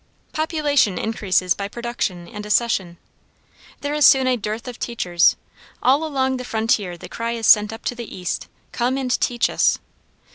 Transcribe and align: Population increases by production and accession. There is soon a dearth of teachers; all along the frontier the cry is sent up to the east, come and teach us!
Population 0.33 0.97
increases 0.97 1.53
by 1.53 1.67
production 1.67 2.27
and 2.27 2.43
accession. 2.43 2.97
There 3.81 3.93
is 3.93 4.03
soon 4.03 4.25
a 4.25 4.35
dearth 4.35 4.67
of 4.67 4.79
teachers; 4.79 5.35
all 5.83 6.03
along 6.03 6.37
the 6.37 6.43
frontier 6.43 6.97
the 6.97 7.07
cry 7.07 7.33
is 7.33 7.45
sent 7.45 7.71
up 7.71 7.85
to 7.85 7.93
the 7.93 8.11
east, 8.15 8.47
come 8.71 8.97
and 8.97 9.11
teach 9.19 9.47
us! 9.47 9.77